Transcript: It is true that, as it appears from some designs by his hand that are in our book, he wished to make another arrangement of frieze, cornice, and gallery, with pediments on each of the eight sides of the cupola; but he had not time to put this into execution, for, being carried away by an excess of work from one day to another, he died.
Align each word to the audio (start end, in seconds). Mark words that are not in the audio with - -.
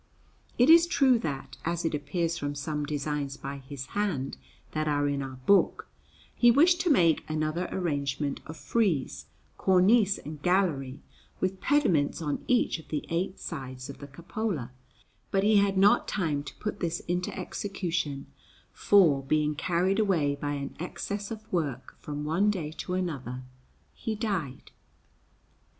It 0.57 0.67
is 0.67 0.87
true 0.87 1.19
that, 1.19 1.57
as 1.63 1.85
it 1.85 1.93
appears 1.93 2.35
from 2.35 2.55
some 2.55 2.87
designs 2.87 3.37
by 3.37 3.57
his 3.57 3.85
hand 3.93 4.35
that 4.71 4.87
are 4.87 5.07
in 5.07 5.21
our 5.21 5.35
book, 5.45 5.87
he 6.35 6.49
wished 6.49 6.81
to 6.81 6.89
make 6.89 7.23
another 7.29 7.69
arrangement 7.71 8.39
of 8.47 8.57
frieze, 8.57 9.27
cornice, 9.59 10.17
and 10.17 10.41
gallery, 10.41 11.01
with 11.39 11.61
pediments 11.61 12.19
on 12.19 12.43
each 12.47 12.79
of 12.79 12.87
the 12.87 13.05
eight 13.09 13.37
sides 13.37 13.91
of 13.91 13.99
the 13.99 14.07
cupola; 14.07 14.71
but 15.29 15.43
he 15.43 15.57
had 15.57 15.77
not 15.77 16.07
time 16.07 16.41
to 16.45 16.55
put 16.55 16.79
this 16.79 17.01
into 17.01 17.31
execution, 17.39 18.25
for, 18.73 19.21
being 19.21 19.53
carried 19.53 19.99
away 19.99 20.33
by 20.33 20.53
an 20.53 20.75
excess 20.79 21.29
of 21.29 21.43
work 21.53 21.95
from 21.99 22.23
one 22.25 22.49
day 22.49 22.71
to 22.71 22.95
another, 22.95 23.43
he 23.93 24.15
died. 24.15 24.71